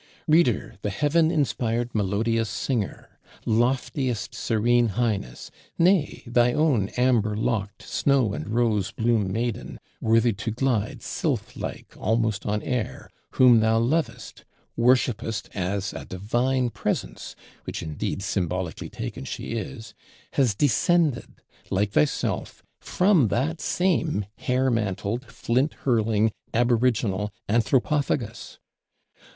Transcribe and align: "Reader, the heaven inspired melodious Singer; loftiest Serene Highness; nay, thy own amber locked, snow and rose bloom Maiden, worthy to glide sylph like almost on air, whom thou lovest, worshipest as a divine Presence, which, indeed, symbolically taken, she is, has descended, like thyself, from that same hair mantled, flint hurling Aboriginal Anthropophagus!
"Reader, 0.27 0.77
the 0.81 0.89
heaven 0.89 1.29
inspired 1.29 1.93
melodious 1.93 2.49
Singer; 2.49 3.19
loftiest 3.45 4.33
Serene 4.33 4.87
Highness; 4.97 5.51
nay, 5.77 6.23
thy 6.25 6.53
own 6.53 6.89
amber 6.97 7.37
locked, 7.37 7.83
snow 7.83 8.33
and 8.33 8.47
rose 8.49 8.89
bloom 8.91 9.31
Maiden, 9.31 9.79
worthy 10.01 10.33
to 10.33 10.49
glide 10.49 11.03
sylph 11.03 11.55
like 11.55 11.93
almost 11.99 12.47
on 12.47 12.63
air, 12.63 13.11
whom 13.33 13.59
thou 13.59 13.77
lovest, 13.77 14.43
worshipest 14.75 15.51
as 15.53 15.93
a 15.93 16.03
divine 16.03 16.71
Presence, 16.71 17.35
which, 17.65 17.83
indeed, 17.83 18.23
symbolically 18.23 18.89
taken, 18.89 19.23
she 19.23 19.51
is, 19.53 19.93
has 20.31 20.55
descended, 20.55 21.29
like 21.69 21.91
thyself, 21.91 22.63
from 22.79 23.27
that 23.27 23.61
same 23.61 24.25
hair 24.37 24.71
mantled, 24.71 25.25
flint 25.27 25.75
hurling 25.85 26.31
Aboriginal 26.55 27.31
Anthropophagus! 27.47 28.57